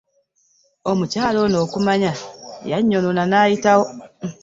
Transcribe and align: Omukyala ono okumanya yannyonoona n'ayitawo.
Omukyala 0.91 1.37
ono 1.45 1.57
okumanya 1.65 2.11
yannyonoona 2.69 3.23
n'ayitawo. 3.27 3.85